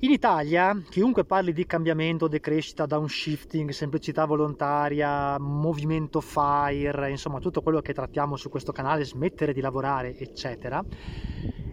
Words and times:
In 0.00 0.10
Italia, 0.10 0.78
chiunque 0.90 1.24
parli 1.24 1.54
di 1.54 1.64
cambiamento, 1.64 2.28
decrescita, 2.28 2.84
downshifting, 2.84 3.70
semplicità 3.70 4.26
volontaria, 4.26 5.38
movimento 5.38 6.20
FIRE, 6.20 7.08
insomma 7.08 7.38
tutto 7.38 7.62
quello 7.62 7.80
che 7.80 7.94
trattiamo 7.94 8.36
su 8.36 8.50
questo 8.50 8.72
canale, 8.72 9.06
smettere 9.06 9.54
di 9.54 9.62
lavorare, 9.62 10.14
eccetera, 10.18 10.84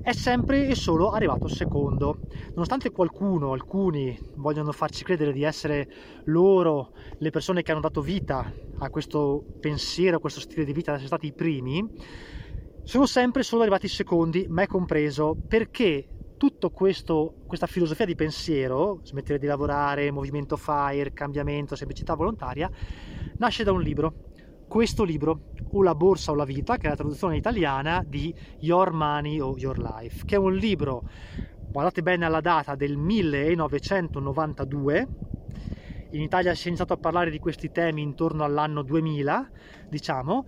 è 0.01 0.13
sempre 0.13 0.70
e 0.70 0.75
solo 0.75 1.09
arrivato 1.09 1.49
secondo. 1.49 2.20
Nonostante 2.51 2.91
qualcuno, 2.91 3.51
alcuni 3.51 4.17
vogliono 4.35 4.71
farci 4.71 5.03
credere 5.03 5.33
di 5.33 5.44
essere 5.44 5.90
loro 6.26 6.94
le 7.17 7.29
persone 7.29 7.62
che 7.62 7.74
hanno 7.74 7.81
dato 7.81 7.99
vita 7.99 8.49
a 8.78 8.90
questo 8.90 9.44
pensiero, 9.60 10.15
a 10.15 10.19
questo 10.21 10.40
stile 10.40 10.63
di 10.63 10.71
vita, 10.71 10.92
ad 10.92 10.96
essere 10.96 11.10
stati 11.10 11.28
i 11.28 11.33
primi, 11.33 11.85
sono 12.83 13.05
sempre 13.05 13.44
solo 13.44 13.63
arrivati 13.63 13.90
secondi, 13.90 14.46
me 14.47 14.65
compreso, 14.67 15.35
perché 15.46 16.08
tutta 16.44 16.67
questa 16.67 17.67
filosofia 17.67 18.03
di 18.03 18.16
pensiero, 18.16 18.99
smettere 19.03 19.40
di 19.40 19.45
lavorare, 19.45 20.12
movimento 20.12 20.58
FIRE, 20.58 21.13
cambiamento, 21.13 21.77
semplicità 21.77 22.16
volontaria, 22.16 22.70
nasce 23.38 23.63
da 23.63 23.72
un 23.72 23.81
libro. 23.81 24.13
Questo 24.68 25.05
libro, 25.05 25.40
O 25.71 25.82
la 25.82 25.95
borsa 25.95 26.32
o 26.32 26.35
la 26.35 26.44
vita, 26.44 26.76
che 26.76 26.88
è 26.88 26.90
la 26.90 26.98
traduzione 26.98 27.38
italiana 27.38 28.04
di 28.05 28.35
Your 28.59 28.91
Money 28.91 29.40
o 29.40 29.55
Your 29.58 29.80
Life, 29.80 30.26
che 30.26 30.35
è 30.35 30.38
un 30.38 30.54
libro, 30.54 31.05
guardate 31.71 32.02
bene 32.02 32.26
alla 32.26 32.41
data, 32.41 32.76
del 32.76 32.98
1992. 32.98 35.07
In 36.12 36.21
Italia 36.21 36.54
si 36.55 36.66
è 36.66 36.68
iniziato 36.68 36.91
a 36.91 36.98
parlare 36.98 37.32
di 37.32 37.40
questi 37.40 37.71
temi 37.71 38.02
intorno 38.02 38.44
all'anno 38.44 38.82
2000, 38.82 39.49
diciamo, 39.88 40.46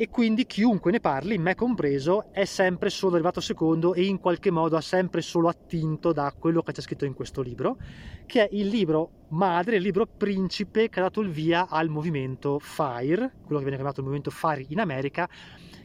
e 0.00 0.08
quindi 0.08 0.46
chiunque 0.46 0.90
ne 0.90 0.98
parli, 0.98 1.36
me 1.36 1.54
compreso, 1.54 2.32
è 2.32 2.46
sempre 2.46 2.88
solo 2.88 3.16
arrivato 3.16 3.42
secondo 3.42 3.92
e 3.92 4.04
in 4.04 4.18
qualche 4.18 4.50
modo 4.50 4.78
ha 4.78 4.80
sempre 4.80 5.20
solo 5.20 5.46
attinto 5.48 6.14
da 6.14 6.32
quello 6.32 6.62
che 6.62 6.72
c'è 6.72 6.80
scritto 6.80 7.04
in 7.04 7.12
questo 7.12 7.42
libro, 7.42 7.76
che 8.24 8.48
è 8.48 8.48
il 8.52 8.68
libro 8.68 9.26
madre, 9.28 9.76
il 9.76 9.82
libro 9.82 10.06
principe 10.06 10.88
che 10.88 11.00
ha 11.00 11.02
dato 11.02 11.20
il 11.20 11.28
via 11.28 11.68
al 11.68 11.90
movimento 11.90 12.58
FIRE, 12.58 13.30
quello 13.44 13.58
che 13.58 13.64
viene 13.64 13.76
chiamato 13.76 14.00
il 14.00 14.06
movimento 14.06 14.30
FIRE 14.30 14.64
in 14.70 14.80
America, 14.80 15.28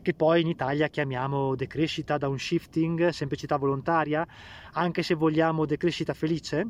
che 0.01 0.13
poi 0.13 0.39
in 0.39 0.47
Italia 0.47 0.87
chiamiamo 0.87 1.53
decrescita, 1.53 2.17
downshifting, 2.17 3.09
semplicità 3.09 3.57
volontaria, 3.57 4.25
anche 4.71 5.03
se 5.03 5.15
vogliamo 5.15 5.65
decrescita 5.65 6.13
felice, 6.13 6.65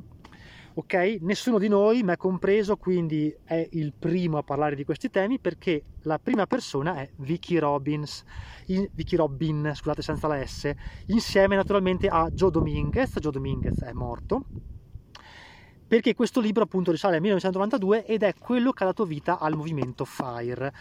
ok? 0.77 1.17
Nessuno 1.21 1.57
di 1.57 1.69
noi, 1.69 2.03
me 2.03 2.17
compreso, 2.17 2.75
quindi 2.75 3.33
è 3.43 3.67
il 3.71 3.93
primo 3.97 4.37
a 4.37 4.43
parlare 4.43 4.75
di 4.75 4.83
questi 4.83 5.09
temi 5.09 5.39
perché 5.39 5.83
la 6.01 6.19
prima 6.19 6.45
persona 6.45 6.97
è 6.97 7.09
Vicky 7.17 7.57
Robbins, 7.57 8.23
in, 8.67 8.87
Vicky 8.91 9.15
Robin, 9.15 9.71
scusate 9.73 10.01
senza 10.01 10.27
la 10.27 10.45
S, 10.45 10.71
insieme 11.07 11.55
naturalmente 11.55 12.07
a 12.07 12.29
Joe 12.29 12.51
Dominguez, 12.51 13.17
Joe 13.19 13.31
Dominguez 13.31 13.81
è 13.83 13.93
morto, 13.93 14.43
perché 15.87 16.13
questo 16.13 16.41
libro 16.41 16.63
appunto 16.63 16.91
risale 16.91 17.15
al 17.15 17.21
1992 17.21 18.05
ed 18.05 18.23
è 18.23 18.33
quello 18.37 18.71
che 18.71 18.83
ha 18.83 18.87
dato 18.87 19.05
vita 19.05 19.39
al 19.39 19.55
movimento 19.55 20.03
FIRE. 20.03 20.73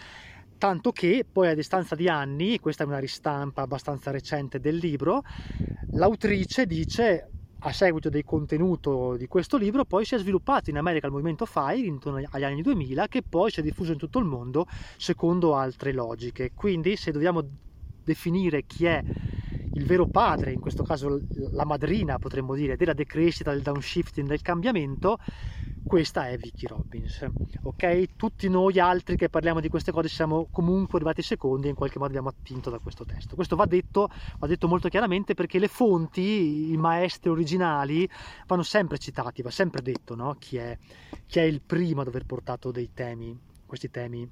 Tanto 0.59 0.93
che 0.93 1.27
poi 1.31 1.49
a 1.49 1.55
distanza 1.55 1.95
di 1.95 2.09
anni, 2.09 2.59
questa 2.59 2.83
è 2.83 2.87
una 2.87 2.99
ristampa 2.99 3.63
abbastanza 3.63 4.11
recente 4.11 4.59
del 4.59 4.77
libro, 4.77 5.23
l'autrice 5.93 6.67
dice 6.67 7.29
a 7.67 7.73
seguito 7.73 8.11
del 8.11 8.25
contenuto 8.25 9.17
di 9.17 9.27
questo 9.27 9.57
libro 9.57 9.85
poi 9.87 10.05
si 10.05 10.15
è 10.15 10.19
sviluppato 10.19 10.69
in 10.69 10.77
America 10.77 11.07
il 11.07 11.13
movimento 11.13 11.47
FIRE 11.47 11.87
intorno 11.87 12.23
agli 12.31 12.45
anni 12.45 12.61
2000 12.61 13.09
che 13.09 13.23
poi 13.27 13.51
si 13.51 13.61
è 13.61 13.63
diffuso 13.63 13.93
in 13.93 13.99
tutto 13.99 14.19
il 14.19 14.27
mondo 14.27 14.67
secondo 14.99 15.55
altre 15.55 15.93
logiche. 15.93 16.53
Quindi 16.55 16.97
se 16.97 17.11
dobbiamo 17.11 17.43
definire 18.03 18.65
chi 18.67 18.85
è 18.85 19.03
il 19.73 19.87
vero 19.87 20.07
padre, 20.07 20.53
in 20.53 20.61
questo 20.61 20.83
caso 20.83 21.23
la 21.53 21.65
madrina 21.65 22.19
potremmo 22.19 22.55
dire, 22.55 22.77
della 22.77 22.93
decrescita, 22.93 23.51
del 23.51 23.63
downshifting, 23.63 24.29
del 24.29 24.43
cambiamento, 24.43 25.17
questa 25.87 26.29
è 26.29 26.37
Vicky 26.37 26.67
Robbins. 26.67 27.27
Ok? 27.63 28.17
Tutti 28.17 28.49
noi 28.49 28.79
altri 28.79 29.17
che 29.17 29.29
parliamo 29.29 29.61
di 29.61 29.69
queste 29.69 29.93
cose 29.93 30.09
siamo 30.09 30.49
comunque 30.51 30.97
arrivati 30.97 31.23
secondi 31.23 31.67
e 31.67 31.71
in 31.71 31.77
qualche 31.77 31.99
modo 31.99 32.11
abbiamo 32.11 32.29
attinto 32.29 32.71
da 32.71 32.79
questo 32.79 33.05
testo. 33.05 33.35
Questo 33.35 33.55
va 33.57 33.67
detto, 33.67 34.09
va 34.39 34.47
detto 34.47 34.67
molto 34.67 34.89
chiaramente 34.89 35.35
perché 35.35 35.59
le 35.59 35.69
fonti, 35.69 36.73
i 36.73 36.77
maestri 36.77 37.31
originali 37.31 38.09
vanno 38.47 38.63
sempre 38.63 38.99
citati, 38.99 39.43
va 39.43 39.51
sempre 39.51 39.83
detto 39.83 40.15
no? 40.15 40.35
chi, 40.39 40.57
è, 40.57 40.77
chi 41.27 41.39
è 41.39 41.43
il 41.43 41.61
primo 41.61 42.01
ad 42.01 42.09
aver 42.09 42.25
portato 42.25 42.71
dei 42.71 42.91
temi, 42.93 43.39
questi 43.67 43.91
temi 43.91 44.29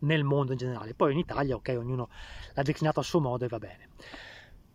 nel 0.00 0.24
mondo 0.24 0.52
in 0.52 0.58
generale. 0.58 0.94
Poi 0.94 1.12
in 1.12 1.18
Italia, 1.18 1.54
ok, 1.54 1.74
ognuno 1.78 2.08
l'ha 2.54 2.62
declinato 2.62 3.00
a 3.00 3.02
suo 3.02 3.20
modo 3.20 3.44
e 3.44 3.48
va 3.48 3.58
bene. 3.58 3.88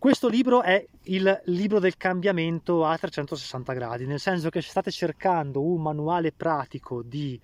Questo 0.01 0.29
libro 0.29 0.63
è 0.63 0.83
il 1.03 1.41
libro 1.45 1.77
del 1.77 1.95
cambiamento 1.95 2.83
a 2.87 2.97
360 2.97 3.71
gradi, 3.73 4.07
nel 4.07 4.19
senso 4.19 4.49
che 4.49 4.59
se 4.59 4.69
state 4.69 4.89
cercando 4.89 5.61
un 5.61 5.79
manuale 5.79 6.31
pratico 6.31 7.03
di 7.03 7.39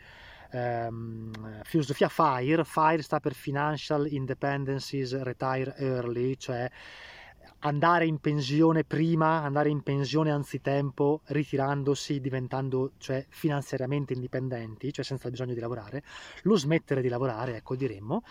ehm, 0.50 1.62
filosofia 1.66 2.10
FIRE, 2.10 2.64
FIRE 2.64 3.04
sta 3.04 3.20
per 3.20 3.36
Financial 3.36 4.12
Independencies 4.12 5.22
Retire 5.22 5.76
Early, 5.78 6.36
cioè 6.38 6.68
andare 7.60 8.08
in 8.08 8.18
pensione 8.18 8.84
prima, 8.84 9.44
andare 9.44 9.70
in 9.70 9.84
pensione 9.84 10.32
anzitempo, 10.32 11.22
ritirandosi, 11.26 12.20
diventando 12.20 12.94
cioè 12.98 13.24
finanziariamente 13.30 14.14
indipendenti, 14.14 14.92
cioè 14.92 15.06
senza 15.06 15.30
bisogno 15.30 15.54
di 15.54 15.60
lavorare, 15.60 16.02
lo 16.42 16.58
smettere 16.58 17.04
di 17.04 17.08
lavorare, 17.08 17.58
ecco 17.58 17.76
diremmo 17.76 18.24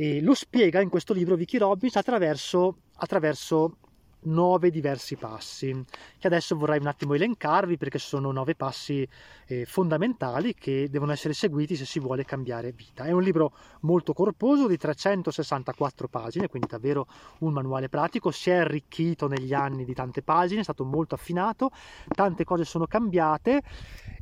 e 0.00 0.20
lo 0.20 0.32
spiega 0.32 0.80
in 0.80 0.90
questo 0.90 1.12
libro 1.12 1.34
Vicky 1.34 1.58
Robbins 1.58 1.96
attraverso, 1.96 2.82
attraverso 2.98 3.78
nove 4.20 4.70
diversi 4.70 5.16
passi 5.16 5.84
che 6.18 6.26
adesso 6.26 6.56
vorrei 6.56 6.78
un 6.78 6.86
attimo 6.86 7.14
elencarvi 7.14 7.76
perché 7.76 7.98
sono 7.98 8.30
nove 8.30 8.54
passi 8.54 9.06
eh, 9.46 9.64
fondamentali 9.64 10.54
che 10.54 10.88
devono 10.88 11.10
essere 11.10 11.34
seguiti 11.34 11.74
se 11.74 11.84
si 11.84 11.98
vuole 11.98 12.24
cambiare 12.24 12.70
vita. 12.70 13.04
È 13.04 13.10
un 13.10 13.22
libro 13.22 13.52
molto 13.80 14.12
corposo 14.12 14.68
di 14.68 14.76
364 14.76 16.06
pagine, 16.06 16.48
quindi 16.48 16.68
davvero 16.68 17.08
un 17.40 17.52
manuale 17.52 17.88
pratico, 17.88 18.30
si 18.30 18.50
è 18.50 18.54
arricchito 18.54 19.26
negli 19.26 19.52
anni 19.52 19.84
di 19.84 19.94
tante 19.94 20.22
pagine, 20.22 20.60
è 20.60 20.64
stato 20.64 20.84
molto 20.84 21.16
affinato, 21.16 21.70
tante 22.08 22.44
cose 22.44 22.64
sono 22.64 22.86
cambiate 22.86 23.62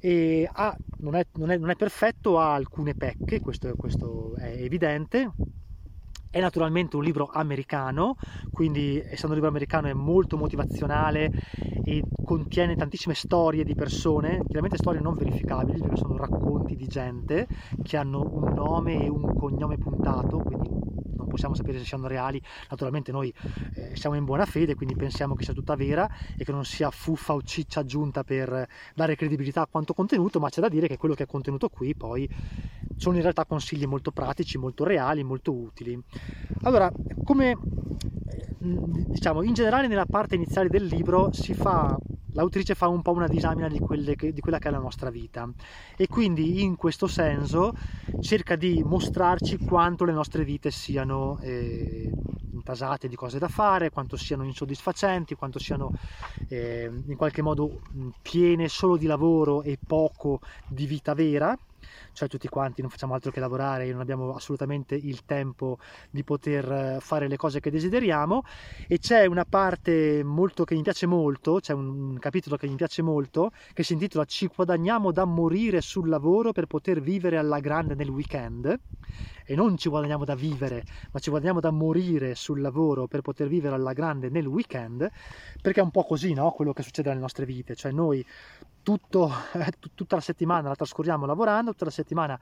e 0.00 0.48
ha, 0.50 0.74
non, 0.98 1.16
è, 1.16 1.26
non, 1.34 1.50
è, 1.50 1.58
non, 1.58 1.68
è, 1.68 1.76
perfetto, 1.76 2.38
ha 2.38 2.54
alcune 2.54 2.94
pecche, 2.94 3.40
questo, 3.40 3.74
questo 3.76 4.34
è 4.36 4.56
evidente 4.58 5.32
è 6.30 6.40
naturalmente 6.40 6.96
un 6.96 7.02
libro 7.02 7.28
americano, 7.32 8.16
quindi 8.50 8.98
essendo 8.98 9.28
un 9.28 9.34
libro 9.34 9.48
americano 9.48 9.88
è 9.88 9.92
molto 9.92 10.36
motivazionale 10.36 11.30
e 11.84 12.02
contiene 12.24 12.76
tantissime 12.76 13.14
storie 13.14 13.64
di 13.64 13.74
persone, 13.74 14.40
chiaramente 14.44 14.76
storie 14.76 15.00
non 15.00 15.14
verificabili 15.14 15.80
perché 15.80 15.96
sono 15.96 16.16
racconti 16.16 16.74
di 16.76 16.86
gente 16.86 17.46
che 17.82 17.96
hanno 17.96 18.20
un 18.30 18.52
nome 18.52 19.04
e 19.04 19.08
un 19.08 19.34
cognome 19.34 19.76
puntato, 19.78 20.38
quindi 20.38 20.85
possiamo 21.36 21.54
sapere 21.54 21.78
se 21.78 21.84
siano 21.84 22.08
reali, 22.08 22.40
naturalmente 22.70 23.12
noi 23.12 23.32
eh, 23.74 23.94
siamo 23.94 24.16
in 24.16 24.24
buona 24.24 24.46
fede, 24.46 24.74
quindi 24.74 24.96
pensiamo 24.96 25.34
che 25.34 25.44
sia 25.44 25.52
tutta 25.52 25.76
vera 25.76 26.10
e 26.36 26.44
che 26.44 26.50
non 26.50 26.64
sia 26.64 26.90
fuffa 26.90 27.34
o 27.34 27.42
ciccia 27.42 27.80
aggiunta 27.80 28.24
per 28.24 28.66
dare 28.94 29.16
credibilità 29.16 29.60
a 29.60 29.66
quanto 29.66 29.92
contenuto, 29.92 30.40
ma 30.40 30.48
c'è 30.48 30.62
da 30.62 30.68
dire 30.68 30.88
che 30.88 30.96
quello 30.96 31.14
che 31.14 31.24
è 31.24 31.26
contenuto 31.26 31.68
qui 31.68 31.94
poi 31.94 32.28
sono 32.96 33.16
in 33.16 33.22
realtà 33.22 33.44
consigli 33.44 33.84
molto 33.84 34.10
pratici, 34.10 34.56
molto 34.56 34.84
reali, 34.84 35.22
molto 35.22 35.52
utili. 35.52 36.00
Allora, 36.62 36.90
come 37.22 37.56
diciamo, 38.58 39.42
in 39.42 39.52
generale 39.52 39.86
nella 39.86 40.06
parte 40.06 40.34
iniziale 40.34 40.68
del 40.68 40.86
libro 40.86 41.32
si 41.32 41.52
fa 41.52 41.96
l'autrice 42.36 42.74
fa 42.74 42.86
un 42.86 43.02
po' 43.02 43.12
una 43.12 43.26
disamina 43.26 43.66
di, 43.66 43.80
che, 44.14 44.32
di, 44.32 44.40
quella 44.40 44.58
che 44.58 44.68
è 44.68 44.70
la 44.70 44.78
nostra 44.78 45.10
vita. 45.10 45.50
E 45.96 46.06
quindi 46.06 46.62
in 46.62 46.76
questo 46.76 47.06
senso 47.06 47.74
cerca 48.20 48.54
di 48.54 48.82
mostrarci 48.84 49.58
quanto 49.58 50.04
le 50.04 50.12
nostre 50.12 50.44
vite 50.44 50.70
siano 50.70 51.38
eh, 51.40 52.10
intasate 52.52 53.08
di 53.08 53.16
cose 53.16 53.38
da 53.38 53.48
fare, 53.48 53.90
quanto 53.90 54.16
siano 54.16 54.44
insoddisfacenti, 54.44 55.34
quanto 55.34 55.58
siano 55.58 55.92
eh, 56.48 56.90
in 57.06 57.16
qualche 57.16 57.42
modo 57.42 57.80
piene 58.20 58.68
solo 58.68 58.96
di 58.96 59.06
lavoro 59.06 59.62
e 59.62 59.78
poco 59.84 60.40
di 60.68 60.86
vita 60.86 61.14
vera 61.14 61.56
cioè 62.12 62.28
tutti 62.28 62.48
quanti 62.48 62.80
non 62.80 62.90
facciamo 62.90 63.14
altro 63.14 63.30
che 63.30 63.40
lavorare 63.40 63.86
e 63.86 63.92
non 63.92 64.00
abbiamo 64.00 64.34
assolutamente 64.34 64.94
il 64.94 65.24
tempo 65.24 65.78
di 66.10 66.24
poter 66.24 66.70
eh, 66.70 66.98
fare 67.00 67.28
le 67.28 67.36
cose 67.36 67.60
che 67.60 67.70
desideriamo. 67.70 68.42
E 68.88 68.98
c'è 68.98 69.26
una 69.26 69.44
parte 69.44 70.22
molto 70.24 70.64
che 70.64 70.74
mi 70.74 70.82
piace 70.82 71.06
molto, 71.06 71.60
c'è 71.60 71.72
un 71.72 72.18
capitolo 72.18 72.56
che 72.56 72.66
mi 72.66 72.76
piace 72.76 73.02
molto 73.02 73.50
che 73.72 73.82
si 73.82 73.92
intitola 73.92 74.24
Ci 74.24 74.50
guadagniamo 74.54 75.12
da 75.12 75.24
morire 75.24 75.80
sul 75.80 76.08
lavoro 76.08 76.52
per 76.52 76.66
poter 76.66 77.00
vivere 77.00 77.36
alla 77.38 77.60
grande 77.60 77.94
nel 77.94 78.08
weekend 78.08 78.78
e 79.46 79.54
non 79.54 79.76
ci 79.78 79.88
guadagniamo 79.88 80.24
da 80.24 80.34
vivere, 80.34 80.84
ma 81.12 81.20
ci 81.20 81.30
guadagniamo 81.30 81.60
da 81.60 81.70
morire 81.70 82.34
sul 82.34 82.60
lavoro 82.60 83.06
per 83.06 83.20
poter 83.20 83.46
vivere 83.46 83.76
alla 83.76 83.92
grande 83.92 84.28
nel 84.28 84.46
weekend, 84.46 85.08
perché 85.62 85.80
è 85.80 85.82
un 85.82 85.92
po' 85.92 86.04
così 86.04 86.34
no? 86.34 86.50
quello 86.50 86.72
che 86.72 86.82
succede 86.82 87.08
nelle 87.08 87.20
nostre 87.20 87.46
vite, 87.46 87.76
cioè 87.76 87.92
noi 87.92 88.26
tutto, 88.82 89.30
tutta 89.94 90.16
la 90.16 90.20
settimana 90.22 90.68
la 90.68 90.74
trascorriamo 90.74 91.26
lavorando, 91.26 91.70
tutta 91.70 91.84
la 91.84 91.90
settimana 91.90 92.38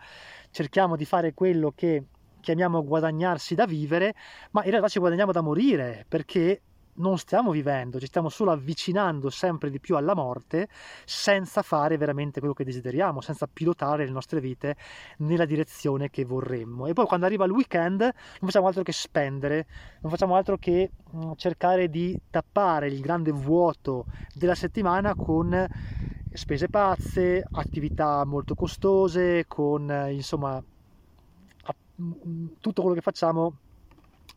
cerchiamo 0.50 0.96
di 0.96 1.04
fare 1.04 1.34
quello 1.34 1.72
che 1.74 2.06
chiamiamo 2.40 2.84
guadagnarsi 2.84 3.54
da 3.54 3.66
vivere, 3.66 4.14
ma 4.52 4.64
in 4.64 4.70
realtà 4.70 4.88
ci 4.88 4.98
guadagniamo 4.98 5.32
da 5.32 5.40
morire 5.42 6.04
perché 6.08 6.60
non 6.96 7.18
stiamo 7.18 7.50
vivendo, 7.50 7.98
ci 7.98 8.06
stiamo 8.06 8.28
solo 8.28 8.52
avvicinando 8.52 9.30
sempre 9.30 9.70
di 9.70 9.80
più 9.80 9.96
alla 9.96 10.14
morte 10.14 10.68
senza 11.04 11.62
fare 11.62 11.96
veramente 11.96 12.38
quello 12.38 12.54
che 12.54 12.64
desideriamo, 12.64 13.20
senza 13.20 13.46
pilotare 13.46 14.04
le 14.04 14.12
nostre 14.12 14.40
vite 14.40 14.76
nella 15.18 15.44
direzione 15.44 16.10
che 16.10 16.24
vorremmo. 16.24 16.86
E 16.86 16.92
poi 16.92 17.06
quando 17.06 17.26
arriva 17.26 17.44
il 17.44 17.52
weekend 17.52 18.00
non 18.00 18.12
facciamo 18.40 18.66
altro 18.66 18.82
che 18.82 18.92
spendere, 18.92 19.66
non 20.00 20.10
facciamo 20.10 20.36
altro 20.36 20.56
che 20.58 20.90
mm, 21.14 21.32
cercare 21.36 21.88
di 21.88 22.18
tappare 22.30 22.88
il 22.88 23.00
grande 23.00 23.32
vuoto 23.32 24.06
della 24.34 24.54
settimana 24.54 25.14
con 25.14 25.66
spese 26.32 26.68
pazze, 26.68 27.46
attività 27.52 28.24
molto 28.24 28.54
costose, 28.54 29.46
con 29.46 30.08
insomma 30.10 30.62
mm, 32.00 32.46
tutto 32.60 32.80
quello 32.82 32.96
che 32.96 33.02
facciamo 33.02 33.58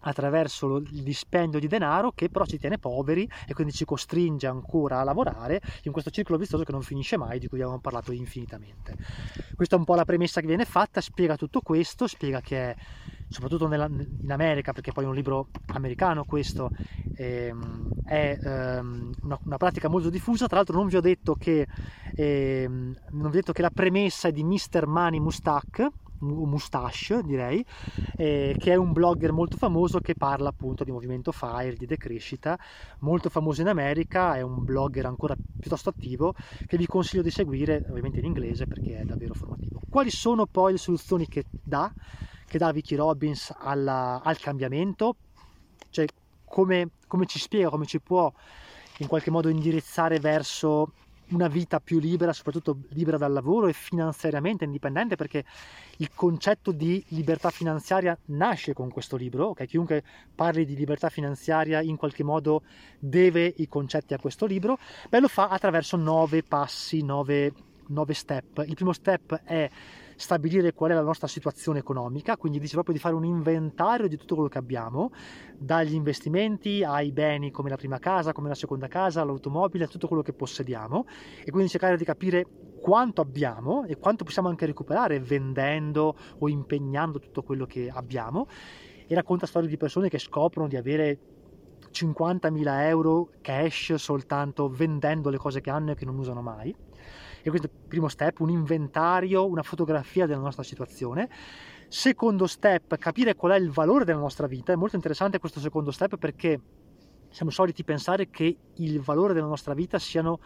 attraverso 0.01 0.77
il 0.77 1.03
dispendio 1.03 1.59
di 1.59 1.67
denaro 1.67 2.11
che 2.13 2.29
però 2.29 2.45
ci 2.45 2.57
tiene 2.57 2.77
poveri 2.77 3.29
e 3.47 3.53
quindi 3.53 3.73
ci 3.73 3.85
costringe 3.85 4.47
ancora 4.47 4.99
a 4.99 5.03
lavorare 5.03 5.61
in 5.83 5.91
questo 5.91 6.09
circolo 6.09 6.37
vistoso 6.37 6.63
che 6.63 6.71
non 6.71 6.81
finisce 6.81 7.17
mai, 7.17 7.39
di 7.39 7.47
cui 7.47 7.59
abbiamo 7.59 7.79
parlato 7.79 8.11
infinitamente. 8.11 8.95
Questa 9.55 9.75
è 9.75 9.79
un 9.79 9.85
po' 9.85 9.95
la 9.95 10.05
premessa 10.05 10.39
che 10.41 10.47
viene 10.47 10.65
fatta, 10.65 11.01
spiega 11.01 11.35
tutto 11.35 11.61
questo, 11.61 12.07
spiega 12.07 12.41
che 12.41 12.71
è, 12.71 12.75
soprattutto 13.27 13.67
nella, 13.67 13.87
in 13.87 14.31
America, 14.31 14.71
perché 14.71 14.91
poi 14.91 15.03
è 15.03 15.07
un 15.07 15.15
libro 15.15 15.47
americano 15.67 16.23
questo, 16.25 16.69
ehm, 17.15 17.89
è 18.05 18.39
ehm, 18.41 19.13
una, 19.23 19.39
una, 19.43 19.57
pratica 19.57 19.89
molto 19.89 20.09
diffusa, 20.09 20.47
tra 20.47 20.57
l'altro 20.57 20.77
non 20.77 20.87
vi 20.87 20.95
ho 20.95 21.01
detto 21.01 21.35
che, 21.35 21.67
ehm, 22.15 22.95
vi 23.11 23.25
ho 23.25 23.29
detto 23.29 23.51
che 23.51 23.61
la 23.61 23.71
premessa 23.71 24.27
è 24.27 24.31
di 24.31 24.43
Mr. 24.43 24.85
Money 24.85 25.19
Mustak, 25.19 25.87
Mustache 26.19 27.21
direi, 27.23 27.63
eh, 28.15 28.55
che 28.57 28.71
è 28.71 28.75
un 28.75 28.91
blogger 28.91 29.31
molto 29.31 29.57
famoso 29.57 29.99
che 29.99 30.15
parla 30.15 30.49
appunto 30.49 30.83
di 30.83 30.91
movimento 30.91 31.31
FIRE, 31.31 31.75
di 31.75 31.85
decrescita, 31.85 32.57
molto 32.99 33.29
famoso 33.29 33.61
in 33.61 33.67
America, 33.67 34.35
è 34.35 34.41
un 34.41 34.63
blogger 34.63 35.05
ancora 35.05 35.35
piuttosto 35.59 35.89
attivo 35.89 36.33
che 36.65 36.77
vi 36.77 36.85
consiglio 36.85 37.21
di 37.21 37.31
seguire, 37.31 37.85
ovviamente 37.89 38.19
in 38.19 38.25
inglese 38.25 38.65
perché 38.65 38.99
è 38.99 39.03
davvero 39.03 39.33
formativo. 39.33 39.79
Quali 39.89 40.09
sono 40.09 40.45
poi 40.45 40.73
le 40.73 40.77
soluzioni 40.77 41.27
che 41.27 41.45
dà, 41.49 41.91
che 42.47 42.57
dà 42.57 42.71
Vicky 42.71 42.95
Robbins 42.95 43.53
alla, 43.57 44.21
al 44.23 44.37
cambiamento? 44.39 45.15
Cioè 45.89 46.05
come, 46.45 46.91
come 47.07 47.25
ci 47.25 47.39
spiega, 47.39 47.69
come 47.69 47.85
ci 47.85 47.99
può 47.99 48.31
in 48.99 49.07
qualche 49.07 49.29
modo 49.29 49.49
indirizzare 49.49 50.19
verso 50.19 50.93
una 51.29 51.47
vita 51.47 51.79
più 51.79 51.99
libera, 51.99 52.33
soprattutto 52.33 52.77
libera 52.89 53.17
dal 53.17 53.33
lavoro 53.33 53.67
e 53.67 53.73
finanziariamente 53.73 54.63
indipendente, 54.63 55.15
perché 55.15 55.43
il 55.97 56.09
concetto 56.13 56.71
di 56.71 57.03
libertà 57.09 57.49
finanziaria 57.49 58.17
nasce 58.25 58.73
con 58.73 58.89
questo 58.89 59.15
libro, 59.15 59.49
okay? 59.49 59.67
chiunque 59.67 60.03
parli 60.33 60.65
di 60.65 60.75
libertà 60.75 61.09
finanziaria 61.09 61.81
in 61.81 61.95
qualche 61.95 62.23
modo 62.23 62.63
deve 62.99 63.53
i 63.57 63.67
concetti 63.67 64.13
a 64.13 64.19
questo 64.19 64.45
libro, 64.45 64.77
beh 65.09 65.19
lo 65.19 65.27
fa 65.27 65.49
attraverso 65.49 65.97
nove 65.97 66.43
passi, 66.43 67.03
nove, 67.03 67.53
nove 67.87 68.13
step. 68.13 68.63
Il 68.67 68.75
primo 68.75 68.93
step 68.93 69.41
è 69.43 69.69
stabilire 70.17 70.73
qual 70.73 70.91
è 70.91 70.93
la 70.95 71.01
nostra 71.01 71.27
situazione 71.27 71.79
economica, 71.79 72.37
quindi 72.37 72.59
dice 72.59 72.73
proprio 72.73 72.95
di 72.95 72.99
fare 72.99 73.13
un 73.13 73.23
inventario 73.23 74.07
di 74.07 74.17
tutto 74.17 74.33
quello 74.33 74.49
che 74.49 74.57
abbiamo, 74.57 75.11
dagli 75.57 75.93
investimenti 75.93 76.83
ai 76.83 77.11
beni 77.11 77.51
come 77.51 77.69
la 77.69 77.77
prima 77.77 77.99
casa, 77.99 78.33
come 78.33 78.49
la 78.49 78.55
seconda 78.55 78.87
casa, 78.87 79.23
l'automobile, 79.23 79.87
tutto 79.87 80.07
quello 80.07 80.23
che 80.23 80.33
possediamo 80.33 81.05
e 81.45 81.51
quindi 81.51 81.69
cercare 81.69 81.97
di 81.97 82.03
capire 82.03 82.45
quanto 82.81 83.21
abbiamo 83.21 83.85
e 83.85 83.97
quanto 83.97 84.23
possiamo 84.23 84.49
anche 84.49 84.65
recuperare 84.65 85.19
vendendo 85.19 86.15
o 86.39 86.49
impegnando 86.49 87.19
tutto 87.19 87.43
quello 87.43 87.65
che 87.65 87.89
abbiamo. 87.93 88.47
E 89.07 89.15
racconta 89.15 89.45
storie 89.45 89.69
di 89.69 89.77
persone 89.77 90.09
che 90.09 90.17
scoprono 90.17 90.67
di 90.67 90.75
avere 90.75 91.19
50.000 91.91 92.81
euro 92.87 93.29
cash 93.41 93.93
soltanto 93.93 94.67
vendendo 94.67 95.29
le 95.29 95.37
cose 95.37 95.61
che 95.61 95.69
hanno 95.69 95.91
e 95.91 95.95
che 95.95 96.05
non 96.05 96.17
usano 96.17 96.41
mai 96.41 96.75
e 97.47 97.49
questo 97.49 97.67
è 97.67 97.71
il 97.71 97.87
primo 97.87 98.09
step, 98.09 98.41
un 98.41 98.49
inventario, 98.49 99.47
una 99.47 99.63
fotografia 99.63 100.25
della 100.25 100.41
nostra 100.41 100.63
situazione. 100.63 101.29
Secondo 101.87 102.45
step, 102.45 102.97
capire 102.97 103.35
qual 103.35 103.53
è 103.53 103.55
il 103.55 103.71
valore 103.71 104.03
della 104.03 104.19
nostra 104.19 104.47
vita. 104.47 104.73
È 104.73 104.75
molto 104.75 104.97
interessante 104.97 105.39
questo 105.39 105.61
secondo 105.61 105.91
step 105.91 106.17
perché 106.17 106.59
siamo 107.29 107.49
soliti 107.49 107.85
pensare 107.85 108.29
che 108.29 108.57
il 108.75 108.99
valore 108.99 109.33
della 109.33 109.47
nostra 109.47 109.73
vita 109.73 109.97
siano 109.97 110.41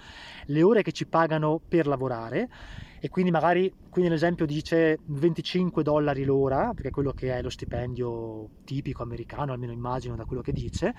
le 0.45 0.61
ore 0.61 0.83
che 0.83 0.91
ci 0.91 1.07
pagano 1.07 1.59
per 1.67 1.87
lavorare 1.87 2.49
e 3.03 3.09
quindi 3.09 3.31
magari 3.31 3.73
qui 3.89 4.03
nell'esempio 4.03 4.45
dice 4.45 4.99
25 5.05 5.81
dollari 5.81 6.23
l'ora, 6.23 6.71
perché 6.73 6.89
è 6.89 6.91
quello 6.91 7.13
che 7.13 7.35
è 7.35 7.41
lo 7.41 7.49
stipendio 7.49 8.51
tipico 8.63 9.01
americano, 9.01 9.53
almeno 9.53 9.71
immagino 9.71 10.15
da 10.15 10.23
quello 10.25 10.43
che 10.43 10.51
dice, 10.51 10.93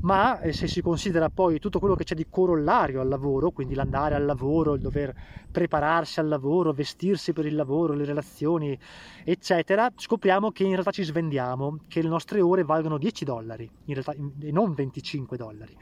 ma 0.00 0.40
eh, 0.40 0.52
se 0.52 0.66
si 0.66 0.80
considera 0.82 1.28
poi 1.30 1.58
tutto 1.60 1.78
quello 1.78 1.94
che 1.94 2.02
c'è 2.04 2.14
di 2.16 2.26
corollario 2.28 3.00
al 3.00 3.08
lavoro, 3.08 3.50
quindi 3.52 3.74
l'andare 3.74 4.14
al 4.16 4.24
lavoro, 4.24 4.74
il 4.74 4.80
dover 4.80 5.12
prepararsi 5.50 6.18
al 6.20 6.28
lavoro, 6.28 6.72
vestirsi 6.72 7.32
per 7.32 7.46
il 7.46 7.54
lavoro, 7.54 7.94
le 7.94 8.04
relazioni, 8.04 8.76
eccetera, 9.24 9.88
scopriamo 9.94 10.50
che 10.50 10.64
in 10.64 10.72
realtà 10.72 10.90
ci 10.90 11.02
svendiamo, 11.04 11.78
che 11.86 12.02
le 12.02 12.08
nostre 12.08 12.40
ore 12.40 12.64
valgono 12.64 12.98
10 12.98 13.24
dollari 13.24 13.70
realtà, 13.86 14.12
e 14.12 14.50
non 14.52 14.74
25 14.74 15.36
dollari. 15.36 15.74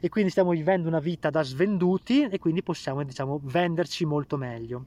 E 0.00 0.08
quindi 0.08 0.30
stiamo 0.30 0.50
vivendo 0.50 0.88
una 0.88 0.98
vita 0.98 1.30
da 1.30 1.42
svenduti 1.42 2.24
e 2.24 2.38
quindi 2.38 2.62
possiamo, 2.62 3.02
diciamo, 3.04 3.38
venderci 3.42 4.04
molto 4.04 4.36
meglio. 4.36 4.86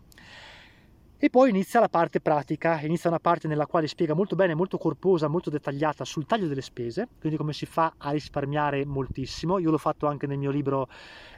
E 1.23 1.29
poi 1.29 1.51
inizia 1.51 1.79
la 1.79 1.87
parte 1.87 2.19
pratica, 2.19 2.81
inizia 2.81 3.09
una 3.09 3.17
parte 3.17 3.47
nella 3.47 3.65
quale 3.65 3.87
spiega 3.87 4.13
molto 4.13 4.35
bene, 4.35 4.55
molto 4.55 4.77
corposa, 4.77 5.29
molto 5.29 5.49
dettagliata 5.49 6.03
sul 6.03 6.25
taglio 6.25 6.49
delle 6.49 6.59
spese, 6.61 7.07
quindi 7.17 7.37
come 7.37 7.53
si 7.53 7.65
fa 7.65 7.93
a 7.97 8.11
risparmiare 8.11 8.85
moltissimo. 8.85 9.57
Io 9.57 9.71
l'ho 9.71 9.77
fatto 9.77 10.05
anche 10.05 10.27
nel 10.27 10.37
mio 10.37 10.51
libro 10.51 10.89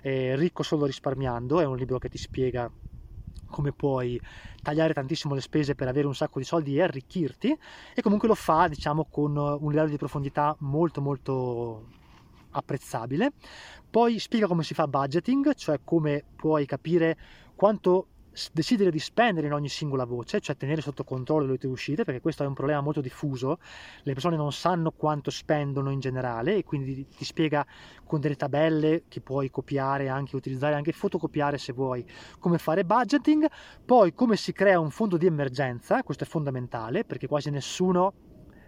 eh, 0.02 0.36
Ricco 0.38 0.64
solo 0.64 0.88
risparmiando, 0.88 1.60
è 1.60 1.66
un 1.66 1.78
libro 1.78 2.00
che 2.00 2.10
ti 2.10 2.18
spiega 2.18 2.68
come 3.46 3.74
puoi 3.74 4.20
tagliare 4.60 4.92
tantissimo 4.92 5.36
le 5.36 5.42
spese 5.42 5.76
per 5.76 5.88
avere 5.88 6.08
un 6.08 6.16
sacco 6.16 6.40
di 6.40 6.46
soldi 6.46 6.76
e 6.78 6.82
arricchirti 6.82 7.56
e 7.94 8.02
comunque 8.02 8.28
lo 8.28 8.34
fa 8.34 8.68
diciamo 8.68 9.06
con 9.08 9.38
un 9.38 9.70
livello 9.70 9.90
di 9.90 9.98
profondità 9.98 10.56
molto 10.62 11.00
molto 11.00 11.90
apprezzabile 12.50 13.34
poi 13.88 14.18
spiega 14.18 14.48
come 14.48 14.64
si 14.64 14.74
fa 14.74 14.88
budgeting 14.88 15.54
cioè 15.54 15.82
come 15.84 16.24
puoi 16.36 16.66
capire 16.66 17.16
quanto 17.56 18.08
decidere 18.52 18.92
di 18.92 19.00
spendere 19.00 19.48
in 19.48 19.54
ogni 19.54 19.70
singola 19.70 20.06
voce, 20.06 20.40
cioè 20.40 20.56
tenere 20.58 20.82
sotto 20.82 21.04
controllo 21.04 21.52
le 21.52 21.58
tue 21.58 21.70
uscite, 21.70 22.04
perché 22.04 22.22
questo 22.22 22.44
è 22.44 22.48
un 22.48 22.54
problema 22.54 22.82
molto 22.82 23.02
diffuso, 23.02 23.60
le 24.04 24.14
persone 24.14 24.36
non 24.36 24.52
sanno 24.52 24.92
quanto 24.92 25.32
spendono 25.32 25.90
in 25.90 26.00
generale 26.00 26.58
e 26.58 26.64
quindi 26.64 27.08
ti 27.08 27.26
spiega 27.26 27.66
con 28.06 28.20
delle 28.20 28.36
tabelle 28.36 29.04
che 29.08 29.22
puoi 29.22 29.50
copiare, 29.50 30.10
anche 30.10 30.36
utilizzare, 30.36 30.76
anche 30.76 30.92
fotocopiare 30.92 31.58
se 31.58 31.74
vuoi, 31.74 32.06
come 32.40 32.58
fare 32.58 32.84
budgeting, 32.84 33.48
poi 33.86 34.14
come 34.14 34.36
si 34.36 34.52
crea 34.52 34.80
un 34.80 34.92
fondo 34.92 35.18
di 35.18 35.26
emergenza, 35.26 36.04
questo 36.04 36.24
è 36.24 36.28
fondamentale 36.28 37.06
perché 37.06 37.28
quasi 37.28 37.50
nessuno 37.50 38.14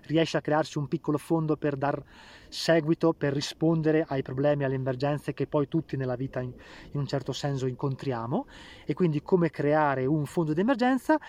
riesce 0.07 0.37
a 0.37 0.41
crearsi 0.41 0.77
un 0.77 0.87
piccolo 0.87 1.17
fondo 1.17 1.55
per 1.57 1.75
dar 1.75 2.01
seguito, 2.49 3.13
per 3.13 3.33
rispondere 3.33 4.05
ai 4.07 4.21
problemi, 4.21 4.63
alle 4.63 4.75
emergenze 4.75 5.33
che 5.33 5.47
poi 5.47 5.67
tutti 5.67 5.97
nella 5.97 6.15
vita 6.15 6.39
in, 6.39 6.51
in 6.91 6.99
un 6.99 7.05
certo 7.05 7.33
senso 7.33 7.67
incontriamo. 7.67 8.47
E 8.85 8.93
quindi 8.93 9.21
come 9.21 9.49
creare 9.49 10.05
un 10.05 10.25
fondo 10.25 10.53
di 10.53 10.61
emergenza, 10.61 11.19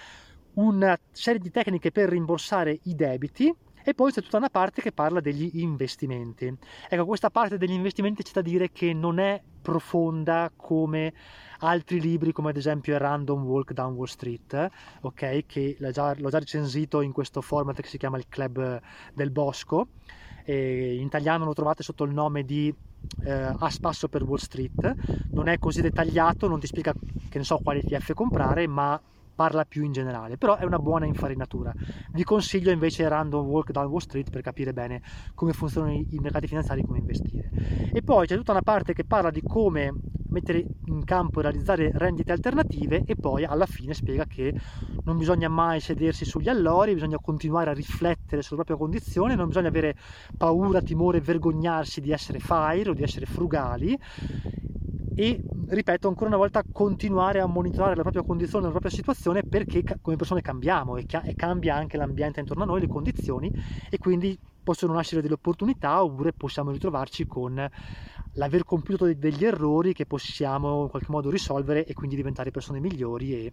una 0.55 0.99
serie 1.11 1.41
di 1.41 1.51
tecniche 1.51 1.93
per 1.93 2.09
rimborsare 2.09 2.79
i 2.85 2.95
debiti 2.95 3.55
e 3.89 3.95
poi 3.95 4.13
c'è 4.13 4.21
tutta 4.21 4.37
una 4.37 4.51
parte 4.51 4.83
che 4.83 4.93
parla 4.93 5.19
degli 5.19 5.61
investimenti. 5.61 6.55
Ecco, 6.91 7.07
questa 7.07 7.31
parte 7.31 7.57
degli 7.57 7.73
investimenti 7.73 8.23
c'è 8.23 8.33
da 8.33 8.43
dire 8.43 8.71
che 8.71 8.93
non 8.93 9.19
è 9.19 9.41
profonda 9.63 10.53
come 10.55 11.15
altri 11.61 11.99
libri 11.99 12.33
come 12.33 12.51
ad 12.51 12.59
esempio 12.59 12.99
Random 12.99 13.43
Walk 13.45 13.73
Down 13.73 13.95
Wall 13.95 14.05
Street, 14.05 14.69
ok, 15.01 15.47
che 15.47 15.77
l'ho 15.79 15.91
già, 15.91 16.15
l'ho 16.19 16.29
già 16.29 16.39
recensito 16.39 17.01
in 17.01 17.13
questo 17.13 17.41
format 17.41 17.81
che 17.81 17.89
si 17.89 17.97
chiama 17.97 18.19
il 18.19 18.27
Club 18.29 18.79
del 19.15 19.31
Bosco, 19.31 19.89
e 20.45 20.97
in 20.97 21.07
italiano 21.07 21.47
lo 21.47 21.55
trovate 21.55 21.83
sotto 21.83 22.05
il 22.05 22.13
nome 22.13 22.45
di 22.45 22.71
eh, 23.25 23.55
A 23.59 23.71
spasso 23.71 24.11
per 24.11 24.23
Wall 24.23 24.37
Street, 24.37 24.95
non 25.31 25.49
è 25.49 25.59
così 25.59 25.81
dettagliato, 25.81 26.47
non 26.47 26.61
ti 26.61 26.67
spiega 26.67 26.93
che 26.93 27.39
ne 27.39 27.45
so 27.45 27.59
quali 27.63 27.81
ETF 27.81 28.13
comprare, 28.13 28.67
ma 28.67 29.01
parla 29.39 29.65
più 29.65 29.85
in 29.85 29.93
generale, 29.93 30.37
però 30.37 30.57
è 30.57 30.65
una 30.65 30.81
buona 30.81 31.07
infarinatura. 31.07 31.73
Vi 32.11 32.25
consiglio 32.25 32.73
invece 32.73 33.07
Random 33.07 33.47
Walk 33.47 33.71
Down 33.71 33.87
Wall 33.87 34.01
Street 34.01 34.31
per 34.31 34.41
capire 34.41 34.73
bene 34.73 35.01
come 35.33 35.53
funzionano 35.53 35.93
i 35.93 36.19
mercati 36.19 36.49
finanziari 36.49 36.81
e 36.81 36.85
come 36.85 36.99
investire. 36.99 37.49
E 37.93 38.03
poi 38.03 38.27
c'è 38.27 38.35
tutta 38.35 38.51
una 38.51 38.63
parte 38.63 38.95
che 38.95 39.05
parla 39.05 39.31
di 39.31 39.41
come 39.41 39.95
mettere 40.31 40.67
in 40.87 41.05
campo 41.05 41.39
e 41.39 41.43
realizzare 41.43 41.93
rendite 41.95 42.33
alternative 42.33 43.05
e 43.07 43.15
poi 43.15 43.45
alla 43.45 43.67
fine 43.67 43.95
spiega 43.95 44.25
che 44.25 44.53
non 45.05 45.17
bisogna 45.17 45.49
mai 45.49 45.79
sedersi 45.79 46.25
sugli 46.25 46.49
allori, 46.49 46.95
bisogna 46.95 47.19
continuare 47.21 47.71
a 47.71 47.75
riflettere 47.75 48.43
sulla 48.43 48.65
propria 48.65 48.77
condizione, 48.77 49.37
non 49.37 49.47
bisogna 49.47 49.69
avere 49.69 49.95
paura, 50.37 50.81
timore, 50.81 51.21
vergognarsi 51.21 52.01
di 52.01 52.11
essere 52.11 52.41
FIRE 52.41 52.91
o 52.91 52.93
di 52.93 53.05
essere 53.05 53.25
frugali 53.25 53.97
e 55.15 55.43
ripeto 55.69 56.09
ancora 56.09 56.29
una 56.29 56.39
volta 56.39 56.65
continuare 56.71 57.41
a 57.41 57.47
monitorare 57.47 57.95
la 57.95 58.03
propria 58.03 58.23
condizione, 58.23 58.65
la 58.65 58.71
propria 58.71 58.91
situazione 58.91 59.43
perché 59.43 59.83
come 60.01 60.17
persone 60.17 60.41
cambiamo 60.41 60.97
e, 60.97 61.07
cambia 61.37 61.75
anche 61.75 61.97
l'ambiente 61.97 62.41
intorno 62.41 62.63
a 62.63 62.67
noi, 62.67 62.81
le 62.81 62.89
condizioni 62.89 63.53
e 63.91 63.99
quindi 63.99 64.39
possono 64.63 64.95
nascere 64.95 65.21
delle 65.21 65.35
opportunità 65.35 66.03
oppure 66.03 66.33
possiamo 66.33 66.71
ritrovarci 66.71 67.27
con 67.27 67.71
l'aver 68.33 68.65
compiuto 68.65 69.13
degli 69.15 69.45
errori 69.45 69.93
che 69.93 70.07
possiamo 70.07 70.83
in 70.83 70.89
qualche 70.89 71.11
modo 71.11 71.31
risolvere 71.31 71.85
e 71.85 71.95
quindi 71.95 72.17
diventare 72.17 72.51
persone 72.51 72.81
migliori 72.81 73.35
e 73.35 73.53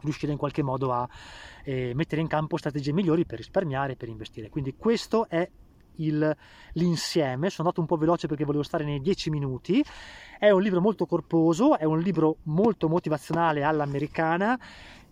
riuscire 0.00 0.32
in 0.32 0.38
qualche 0.38 0.62
modo 0.62 0.92
a 0.92 1.08
eh, 1.64 1.92
mettere 1.94 2.20
in 2.20 2.26
campo 2.26 2.56
strategie 2.56 2.92
migliori 2.92 3.24
per 3.24 3.38
risparmiare 3.38 3.92
e 3.92 3.96
per 3.96 4.08
investire. 4.08 4.48
Quindi 4.48 4.74
questo 4.76 5.28
è 5.28 5.48
il, 5.96 6.36
l'insieme, 6.72 7.50
sono 7.50 7.68
andato 7.68 7.80
un 7.80 7.86
po' 7.86 7.96
veloce 7.96 8.26
perché 8.26 8.44
volevo 8.44 8.62
stare 8.62 8.84
nei 8.84 9.00
10 9.00 9.30
minuti, 9.30 9.84
è 10.38 10.50
un 10.50 10.62
libro 10.62 10.80
molto 10.80 11.06
corposo, 11.06 11.76
è 11.76 11.84
un 11.84 12.00
libro 12.00 12.38
molto 12.44 12.88
motivazionale 12.88 13.62
all'americana, 13.62 14.58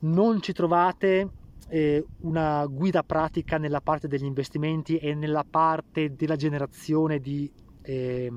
non 0.01 0.41
ci 0.41 0.53
trovate 0.53 1.29
eh, 1.69 2.05
una 2.21 2.67
guida 2.67 3.03
pratica 3.03 3.59
nella 3.59 3.81
parte 3.81 4.09
degli 4.09 4.25
investimenti 4.25 4.97
e 4.97 5.15
nella 5.15 5.45
parte 5.49 6.15
della 6.15 6.37
generazione 6.37 7.21
di 7.21 7.51
eh, 7.83 8.31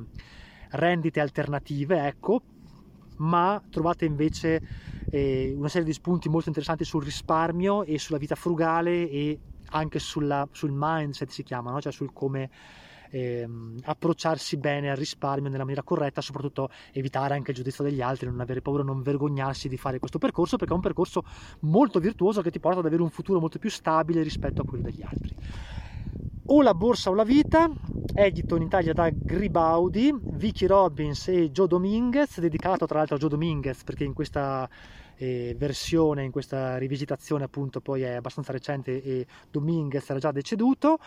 rendite 0.71 1.19
alternative, 1.19 2.07
ecco, 2.07 2.41
ma 3.17 3.61
trovate 3.69 4.05
invece 4.05 4.61
eh, 5.09 5.53
una 5.55 5.67
serie 5.67 5.85
di 5.85 5.93
spunti 5.93 6.29
molto 6.29 6.47
interessanti 6.47 6.83
sul 6.83 7.03
risparmio 7.03 7.83
e 7.83 7.99
sulla 7.99 8.17
vita 8.17 8.35
frugale 8.35 9.09
e 9.09 9.39
anche 9.73 9.99
sulla, 9.99 10.47
sul 10.51 10.71
mindset 10.73 11.29
si 11.29 11.43
chiama, 11.43 11.71
no? 11.71 11.81
cioè 11.81 11.91
sul 11.91 12.13
come 12.13 12.49
ehm, 13.09 13.79
approcciarsi 13.83 14.57
bene 14.57 14.89
al 14.89 14.97
risparmio 14.97 15.49
nella 15.49 15.63
maniera 15.63 15.83
corretta, 15.83 16.21
soprattutto 16.21 16.69
evitare 16.91 17.33
anche 17.33 17.51
il 17.51 17.57
giudizio 17.57 17.83
degli 17.83 18.01
altri, 18.01 18.27
non 18.27 18.39
avere 18.39 18.61
paura, 18.61 18.83
non 18.83 19.01
vergognarsi 19.01 19.67
di 19.67 19.77
fare 19.77 19.99
questo 19.99 20.19
percorso 20.19 20.57
perché 20.57 20.73
è 20.73 20.75
un 20.75 20.81
percorso 20.81 21.23
molto 21.61 21.99
virtuoso 21.99 22.41
che 22.41 22.51
ti 22.51 22.59
porta 22.59 22.79
ad 22.79 22.85
avere 22.85 23.01
un 23.01 23.09
futuro 23.09 23.39
molto 23.39 23.59
più 23.59 23.69
stabile 23.69 24.23
rispetto 24.23 24.61
a 24.61 24.65
quello 24.65 24.83
degli 24.83 25.03
altri. 25.03 25.35
O 26.47 26.61
la 26.61 26.73
borsa 26.73 27.09
o 27.09 27.13
la 27.13 27.23
vita, 27.23 27.71
edito 28.13 28.57
in 28.57 28.63
Italia 28.63 28.93
da 28.93 29.09
Gribaudi, 29.09 30.13
Vicky 30.33 30.65
Robbins 30.65 31.29
e 31.29 31.51
Joe 31.51 31.67
Dominguez, 31.67 32.39
dedicato 32.39 32.85
tra 32.85 32.97
l'altro 32.97 33.15
a 33.15 33.19
Joe 33.19 33.29
Dominguez 33.29 33.83
perché 33.83 34.03
in 34.03 34.13
questa 34.13 34.69
eh, 35.23 35.55
versione, 35.57 36.23
in 36.23 36.31
questa 36.31 36.77
rivisitazione 36.77 37.45
appunto 37.45 37.79
poi 37.79 38.01
è 38.01 38.15
abbastanza 38.15 38.51
recente 38.51 39.01
e 39.01 39.25
Dominguez 39.49 40.09
era 40.09 40.19
già 40.19 40.31
deceduto. 40.31 40.99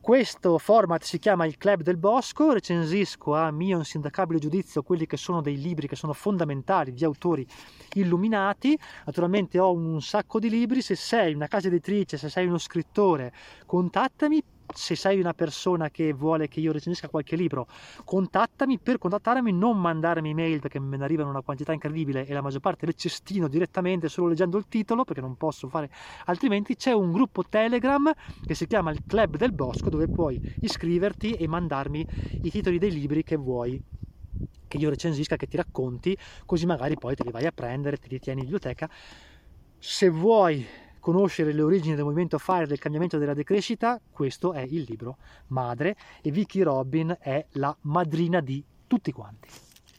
Questo 0.00 0.56
format 0.56 1.02
si 1.02 1.18
chiama 1.18 1.44
il 1.44 1.58
Club 1.58 1.82
del 1.82 1.98
Bosco, 1.98 2.52
recensisco 2.52 3.34
a 3.34 3.50
mio 3.50 3.76
insindacabile 3.76 4.38
giudizio 4.38 4.82
quelli 4.82 5.04
che 5.04 5.18
sono 5.18 5.42
dei 5.42 5.60
libri 5.60 5.88
che 5.88 5.96
sono 5.96 6.14
fondamentali 6.14 6.94
di 6.94 7.04
autori 7.04 7.46
illuminati. 7.94 8.78
Naturalmente 9.04 9.58
ho 9.58 9.72
un 9.72 10.00
sacco 10.00 10.38
di 10.38 10.48
libri, 10.48 10.80
se 10.80 10.94
sei 10.94 11.34
una 11.34 11.48
casa 11.48 11.66
editrice, 11.68 12.16
se 12.16 12.30
sei 12.30 12.46
uno 12.46 12.56
scrittore, 12.56 13.30
contattami 13.66 14.42
se 14.72 14.94
sei 14.96 15.18
una 15.20 15.32
persona 15.34 15.90
che 15.90 16.12
vuole 16.12 16.48
che 16.48 16.60
io 16.60 16.72
recensisca 16.72 17.08
qualche 17.08 17.36
libro, 17.36 17.66
contattami. 18.04 18.78
Per 18.80 18.98
contattarmi 18.98 19.52
non 19.52 19.80
mandarmi 19.80 20.30
email 20.30 20.60
perché 20.60 20.78
me 20.80 20.96
ne 20.96 21.04
arrivano 21.04 21.30
una 21.30 21.42
quantità 21.42 21.72
incredibile 21.72 22.26
e 22.26 22.32
la 22.32 22.40
maggior 22.42 22.60
parte 22.60 22.86
le 22.86 22.94
cestino 22.94 23.48
direttamente 23.48 24.08
solo 24.08 24.28
leggendo 24.28 24.56
il 24.58 24.66
titolo 24.68 25.04
perché 25.04 25.20
non 25.20 25.36
posso 25.36 25.68
fare 25.68 25.90
altrimenti. 26.26 26.76
C'è 26.76 26.92
un 26.92 27.12
gruppo 27.12 27.42
Telegram 27.48 28.10
che 28.44 28.54
si 28.54 28.66
chiama 28.66 28.90
il 28.90 29.00
Club 29.06 29.36
del 29.36 29.52
Bosco 29.52 29.90
dove 29.90 30.08
puoi 30.08 30.40
iscriverti 30.60 31.32
e 31.34 31.46
mandarmi 31.48 32.06
i 32.42 32.50
titoli 32.50 32.78
dei 32.78 32.90
libri 32.90 33.22
che 33.22 33.36
vuoi 33.36 33.80
che 34.68 34.76
io 34.76 34.88
recensisca, 34.88 35.34
che 35.36 35.46
ti 35.46 35.56
racconti, 35.56 36.16
così 36.44 36.64
magari 36.64 36.96
poi 36.96 37.16
te 37.16 37.24
li 37.24 37.32
vai 37.32 37.44
a 37.46 37.50
prendere, 37.52 37.96
te 37.96 38.06
li 38.08 38.20
tieni 38.20 38.40
in 38.40 38.46
biblioteca. 38.46 38.88
Se 39.78 40.08
vuoi 40.10 40.64
conoscere 41.00 41.52
le 41.52 41.62
origini 41.62 41.94
del 41.94 42.04
movimento 42.04 42.38
FIRE 42.38 42.66
del 42.66 42.78
cambiamento 42.78 43.18
della 43.18 43.34
decrescita, 43.34 44.00
questo 44.10 44.52
è 44.52 44.60
il 44.60 44.84
libro 44.86 45.16
madre 45.48 45.96
e 46.22 46.30
Vicky 46.30 46.62
Robin 46.62 47.16
è 47.18 47.44
la 47.52 47.76
madrina 47.82 48.40
di 48.40 48.62
tutti 48.86 49.10
quanti. 49.10 49.48